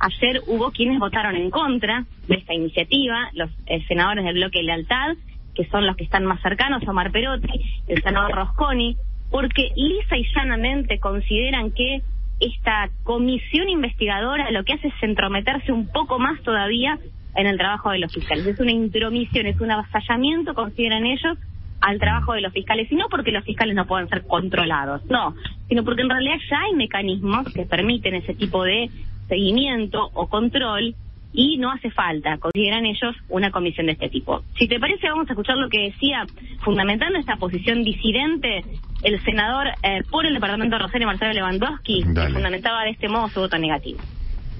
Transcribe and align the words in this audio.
Ayer 0.00 0.40
hubo 0.46 0.70
quienes 0.70 0.98
votaron 0.98 1.36
en 1.36 1.50
contra 1.50 2.04
de 2.26 2.36
esta 2.36 2.54
iniciativa, 2.54 3.30
los 3.34 3.50
eh, 3.66 3.84
senadores 3.86 4.24
del 4.24 4.34
bloque 4.34 4.62
Lealtad, 4.62 5.16
que 5.54 5.66
son 5.66 5.86
los 5.86 5.94
que 5.96 6.04
están 6.04 6.24
más 6.24 6.40
cercanos, 6.40 6.86
Omar 6.88 7.12
Perotti, 7.12 7.60
el 7.86 8.02
senador 8.02 8.32
Rosconi, 8.32 8.96
porque 9.30 9.70
lisa 9.76 10.16
y 10.16 10.24
llanamente 10.34 10.98
consideran 10.98 11.70
que 11.72 12.02
esta 12.40 12.88
comisión 13.04 13.68
investigadora 13.68 14.50
lo 14.50 14.64
que 14.64 14.72
hace 14.72 14.88
es 14.88 14.94
entrometerse 15.02 15.70
un 15.70 15.86
poco 15.88 16.18
más 16.18 16.40
todavía 16.42 16.98
en 17.36 17.46
el 17.46 17.58
trabajo 17.58 17.90
de 17.90 17.98
los 17.98 18.12
fiscales. 18.12 18.46
Es 18.46 18.58
una 18.58 18.72
intromisión, 18.72 19.46
es 19.46 19.60
un 19.60 19.70
avasallamiento, 19.70 20.54
consideran 20.54 21.04
ellos, 21.04 21.36
al 21.80 21.98
trabajo 21.98 22.32
de 22.32 22.40
los 22.40 22.52
fiscales, 22.52 22.90
y 22.90 22.94
no 22.94 23.06
porque 23.10 23.32
los 23.32 23.44
fiscales 23.44 23.74
no 23.74 23.86
puedan 23.86 24.08
ser 24.08 24.26
controlados, 24.26 25.04
no, 25.06 25.34
sino 25.68 25.84
porque 25.84 26.02
en 26.02 26.10
realidad 26.10 26.36
ya 26.50 26.60
hay 26.60 26.74
mecanismos 26.74 27.52
que 27.52 27.64
permiten 27.64 28.14
ese 28.14 28.34
tipo 28.34 28.64
de 28.64 28.90
seguimiento 29.30 30.10
o 30.12 30.28
control 30.28 30.94
y 31.32 31.56
no 31.58 31.70
hace 31.70 31.90
falta, 31.90 32.36
consideran 32.38 32.84
ellos, 32.84 33.16
una 33.28 33.50
comisión 33.50 33.86
de 33.86 33.92
este 33.92 34.08
tipo. 34.08 34.42
Si 34.58 34.66
te 34.66 34.78
parece, 34.78 35.08
vamos 35.08 35.28
a 35.28 35.32
escuchar 35.32 35.56
lo 35.56 35.70
que 35.70 35.90
decía, 35.90 36.26
fundamentando 36.62 37.18
esta 37.18 37.36
posición 37.36 37.84
disidente, 37.84 38.64
el 39.02 39.18
senador 39.22 39.68
eh, 39.82 40.02
por 40.10 40.26
el 40.26 40.34
Departamento 40.34 40.76
de 40.76 40.82
Rosario, 40.82 41.06
Marcelo 41.06 41.32
Lewandowski, 41.32 42.02
que 42.02 42.28
fundamentaba 42.32 42.82
de 42.82 42.90
este 42.90 43.08
modo 43.08 43.28
su 43.28 43.40
voto 43.40 43.56
negativo 43.58 44.00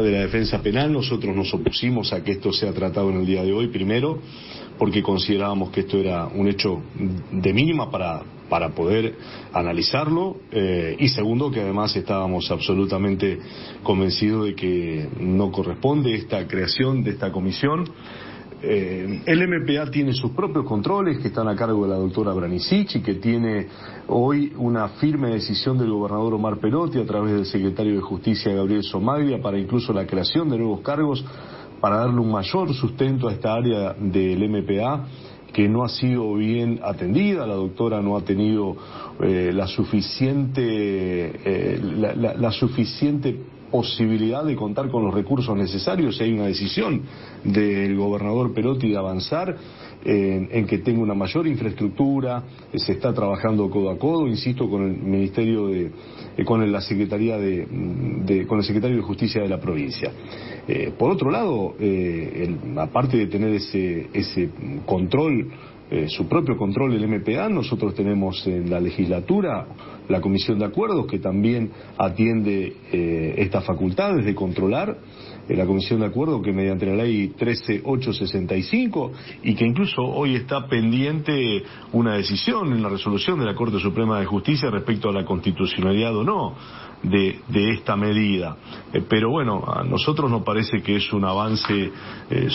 de 0.00 0.10
la 0.10 0.20
defensa 0.20 0.62
penal, 0.62 0.90
nosotros 0.90 1.36
nos 1.36 1.52
opusimos 1.52 2.12
a 2.12 2.24
que 2.24 2.32
esto 2.32 2.52
sea 2.52 2.72
tratado 2.72 3.10
en 3.10 3.18
el 3.18 3.26
día 3.26 3.42
de 3.42 3.52
hoy, 3.52 3.68
primero, 3.68 4.18
porque 4.78 5.02
considerábamos 5.02 5.70
que 5.70 5.80
esto 5.80 5.98
era 5.98 6.26
un 6.26 6.48
hecho 6.48 6.80
de 7.30 7.52
mínima 7.52 7.90
para, 7.90 8.22
para 8.48 8.70
poder 8.70 9.14
analizarlo, 9.52 10.36
eh, 10.50 10.96
y 10.98 11.08
segundo, 11.08 11.50
que 11.50 11.60
además 11.60 11.94
estábamos 11.94 12.50
absolutamente 12.50 13.38
convencidos 13.82 14.46
de 14.46 14.54
que 14.54 15.08
no 15.20 15.52
corresponde 15.52 16.14
esta 16.14 16.46
creación 16.46 17.04
de 17.04 17.10
esta 17.10 17.30
comisión 17.30 17.84
eh, 18.64 19.22
el 19.26 19.48
MPA 19.48 19.90
tiene 19.90 20.12
sus 20.12 20.30
propios 20.30 20.64
controles 20.64 21.18
que 21.18 21.28
están 21.28 21.48
a 21.48 21.56
cargo 21.56 21.82
de 21.82 21.90
la 21.90 21.96
doctora 21.96 22.32
Branicic 22.32 22.94
y 22.94 23.00
que 23.00 23.14
tiene 23.14 23.66
hoy 24.06 24.52
una 24.56 24.88
firme 24.88 25.30
decisión 25.30 25.78
del 25.78 25.90
gobernador 25.90 26.34
Omar 26.34 26.58
Perotti 26.58 27.00
a 27.00 27.04
través 27.04 27.34
del 27.34 27.46
secretario 27.46 27.96
de 27.96 28.00
Justicia 28.00 28.52
Gabriel 28.52 28.84
Somaglia 28.84 29.42
para 29.42 29.58
incluso 29.58 29.92
la 29.92 30.06
creación 30.06 30.48
de 30.48 30.58
nuevos 30.58 30.80
cargos 30.80 31.24
para 31.80 31.96
darle 31.96 32.20
un 32.20 32.30
mayor 32.30 32.72
sustento 32.72 33.26
a 33.26 33.32
esta 33.32 33.52
área 33.54 33.94
del 33.94 34.48
MPA 34.48 35.06
que 35.52 35.68
no 35.68 35.82
ha 35.82 35.88
sido 35.88 36.32
bien 36.34 36.80
atendida, 36.84 37.46
la 37.46 37.54
doctora 37.54 38.00
no 38.00 38.16
ha 38.16 38.22
tenido 38.22 38.76
eh, 39.20 39.50
la 39.52 39.66
suficiente 39.66 40.62
eh, 40.64 41.80
la 41.82 42.52
suficiente 42.52 43.51
posibilidad 43.72 44.44
de 44.44 44.54
contar 44.54 44.88
con 44.88 45.02
los 45.02 45.12
recursos 45.12 45.56
necesarios 45.56 46.16
si 46.16 46.24
hay 46.24 46.32
una 46.32 46.46
decisión 46.46 47.02
del 47.42 47.96
gobernador 47.96 48.54
Perotti 48.54 48.90
de 48.90 48.96
avanzar 48.96 49.56
en, 50.04 50.66
que 50.66 50.78
tenga 50.78 51.00
una 51.00 51.14
mayor 51.14 51.46
infraestructura, 51.46 52.42
eh, 52.72 52.78
se 52.78 52.92
está 52.92 53.12
trabajando 53.12 53.70
codo 53.70 53.90
a 53.90 53.98
codo, 53.98 54.26
insisto, 54.26 54.68
con 54.68 54.82
el 54.82 54.96
Ministerio 54.96 55.68
de, 55.68 55.90
eh, 56.36 56.44
con 56.44 56.70
la 56.70 56.80
Secretaría 56.80 57.38
de, 57.38 58.46
con 58.46 58.58
el 58.58 58.64
Secretario 58.64 58.96
de 58.96 59.02
Justicia 59.02 59.42
de 59.42 59.48
la 59.48 59.60
provincia. 59.60 60.12
Eh, 60.66 60.92
por 60.96 61.10
otro 61.10 61.30
lado, 61.30 61.74
aparte 62.76 63.16
de 63.16 63.26
tener 63.26 63.54
ese, 63.54 64.08
ese 64.12 64.50
control 64.86 65.50
su 66.08 66.26
propio 66.26 66.56
control 66.56 66.94
el 66.94 67.06
MPA. 67.06 67.50
Nosotros 67.50 67.94
tenemos 67.94 68.46
en 68.46 68.70
la 68.70 68.80
legislatura 68.80 69.66
la 70.08 70.20
Comisión 70.20 70.58
de 70.58 70.66
Acuerdos 70.66 71.06
que 71.06 71.18
también 71.18 71.70
atiende 71.98 72.76
eh, 72.92 73.34
estas 73.38 73.64
facultades 73.64 74.24
de 74.24 74.34
controlar 74.34 74.98
eh, 75.48 75.56
la 75.56 75.66
Comisión 75.66 76.00
de 76.00 76.06
Acuerdos 76.06 76.42
que 76.42 76.52
mediante 76.52 76.86
la 76.86 76.96
ley 76.96 77.28
13865 77.28 79.12
y 79.44 79.54
que 79.54 79.64
incluso 79.64 80.02
hoy 80.02 80.34
está 80.36 80.66
pendiente 80.66 81.62
una 81.92 82.16
decisión 82.16 82.72
en 82.72 82.82
la 82.82 82.88
resolución 82.88 83.38
de 83.38 83.46
la 83.46 83.54
Corte 83.54 83.78
Suprema 83.78 84.18
de 84.18 84.26
Justicia 84.26 84.70
respecto 84.70 85.08
a 85.08 85.12
la 85.12 85.24
constitucionalidad 85.24 86.16
o 86.16 86.24
no 86.24 86.54
de, 87.02 87.40
esta 87.72 87.96
medida. 87.96 88.56
Eh, 88.92 89.02
pero 89.08 89.30
bueno, 89.30 89.64
a 89.66 89.82
nosotros 89.82 90.30
nos 90.30 90.42
parece 90.42 90.82
que 90.82 90.96
es 90.96 91.12
un 91.12 91.24
avance 91.24 91.90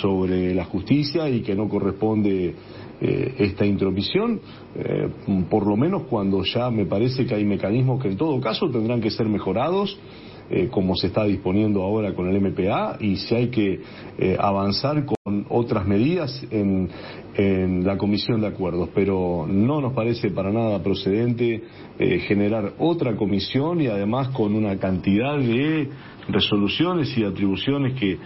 sobre 0.00 0.54
la 0.54 0.64
justicia 0.64 1.28
y 1.28 1.42
que 1.42 1.54
no 1.54 1.68
corresponde 1.68 2.54
eh, 3.00 3.34
esta 3.38 3.64
intromisión, 3.64 4.40
eh, 4.74 5.08
por 5.48 5.66
lo 5.66 5.76
menos 5.76 6.02
cuando 6.10 6.42
ya 6.42 6.68
me 6.70 6.84
parece 6.84 7.26
que 7.26 7.34
hay 7.34 7.44
mecanismos 7.44 8.02
que 8.02 8.08
en 8.08 8.16
todo 8.16 8.40
caso 8.40 8.68
tendrán 8.70 9.00
que 9.00 9.10
ser 9.10 9.28
mejorados. 9.28 9.98
Eh, 10.50 10.68
como 10.70 10.96
se 10.96 11.08
está 11.08 11.24
disponiendo 11.24 11.82
ahora 11.82 12.14
con 12.14 12.26
el 12.26 12.40
MPA 12.40 12.96
y 13.00 13.16
si 13.16 13.34
hay 13.34 13.48
que 13.48 13.82
avanzar 14.38 15.04
con 15.04 15.17
otras 15.48 15.86
medidas 15.86 16.42
en, 16.50 16.88
en, 17.34 17.84
la 17.84 17.96
comisión 17.96 18.40
de 18.40 18.48
acuerdos. 18.48 18.90
Pero 18.94 19.46
no 19.48 19.80
nos 19.80 19.92
parece 19.92 20.30
para 20.30 20.52
nada 20.52 20.82
procedente 20.82 21.62
generar 21.98 22.74
otra 22.78 23.16
comisión 23.16 23.80
y 23.80 23.88
además 23.88 24.28
con 24.28 24.54
una 24.54 24.78
cantidad 24.78 25.36
de 25.36 25.88
resoluciones 26.28 27.16
y 27.16 27.24
atribuciones 27.24 27.94
que, 27.98 28.18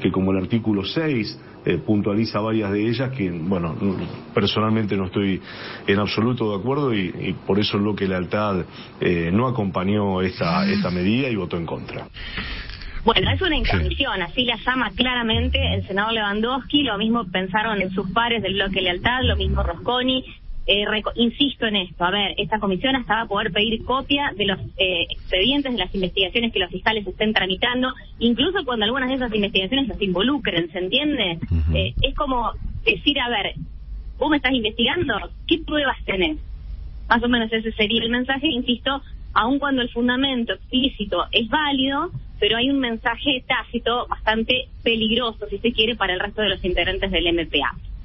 que 0.00 0.10
como 0.10 0.30
el 0.30 0.38
artículo 0.38 0.84
6 0.84 1.38
eh, 1.64 1.78
puntualiza 1.78 2.40
varias 2.40 2.70
de 2.70 2.88
ellas 2.88 3.10
que, 3.10 3.30
bueno, 3.30 3.74
personalmente 4.32 4.96
no 4.96 5.06
estoy 5.06 5.40
en 5.86 5.98
absoluto 5.98 6.50
de 6.50 6.56
acuerdo 6.56 6.94
y, 6.94 7.34
por 7.46 7.58
eso 7.58 7.76
lo 7.78 7.94
que 7.94 8.06
Lealtad 8.06 8.64
eh, 9.00 9.30
no 9.32 9.48
acompañó 9.48 10.22
esta, 10.22 10.66
esta 10.70 10.90
medida 10.90 11.28
y 11.28 11.36
votó 11.36 11.56
en 11.56 11.66
contra. 11.66 12.06
Bueno, 13.08 13.30
es 13.30 13.40
una 13.40 13.56
intromisión, 13.56 14.20
así 14.20 14.44
la 14.44 14.56
llama 14.56 14.90
claramente 14.94 15.58
el 15.72 15.82
senador 15.86 16.12
Lewandowski, 16.12 16.82
lo 16.82 16.98
mismo 16.98 17.24
pensaron 17.24 17.80
en 17.80 17.90
sus 17.90 18.10
pares 18.10 18.42
del 18.42 18.52
bloque 18.52 18.82
Lealtad, 18.82 19.22
lo 19.22 19.34
mismo 19.34 19.62
Rosconi, 19.62 20.26
eh, 20.66 20.84
insisto 21.14 21.64
en 21.64 21.76
esto, 21.76 22.04
a 22.04 22.10
ver, 22.10 22.34
esta 22.36 22.58
comisión 22.58 22.96
hasta 22.96 23.14
va 23.14 23.20
a 23.22 23.26
poder 23.26 23.50
pedir 23.50 23.82
copia 23.86 24.30
de 24.36 24.44
los 24.44 24.58
eh, 24.76 25.06
expedientes 25.08 25.72
de 25.72 25.78
las 25.78 25.94
investigaciones 25.94 26.52
que 26.52 26.58
los 26.58 26.70
fiscales 26.70 27.06
estén 27.06 27.32
tramitando, 27.32 27.94
incluso 28.18 28.62
cuando 28.66 28.84
algunas 28.84 29.08
de 29.08 29.14
esas 29.14 29.34
investigaciones 29.34 29.88
las 29.88 30.02
involucren, 30.02 30.70
¿se 30.70 30.78
entiende? 30.78 31.38
eh, 31.74 31.94
es 32.02 32.14
como 32.14 32.52
decir, 32.84 33.18
a 33.20 33.30
ver, 33.30 33.54
vos 34.18 34.28
me 34.28 34.36
estás 34.36 34.52
investigando, 34.52 35.30
¿qué 35.46 35.60
pruebas 35.66 35.96
tenés? 36.04 36.36
Más 37.08 37.22
o 37.22 37.28
menos 37.30 37.50
ese 37.50 37.72
sería 37.72 38.02
el 38.02 38.10
mensaje, 38.10 38.48
insisto, 38.48 39.00
aun 39.32 39.58
cuando 39.58 39.80
el 39.80 39.88
fundamento 39.88 40.52
explícito 40.52 41.24
es 41.32 41.48
válido, 41.48 42.10
pero 42.38 42.56
hay 42.56 42.70
un 42.70 42.78
mensaje 42.78 43.44
tácito 43.46 44.06
bastante 44.08 44.68
peligroso, 44.82 45.46
si 45.48 45.58
se 45.58 45.72
quiere, 45.72 45.96
para 45.96 46.14
el 46.14 46.20
resto 46.20 46.42
de 46.42 46.50
los 46.50 46.64
integrantes 46.64 47.10
del 47.10 47.32
MPA. 47.32 47.74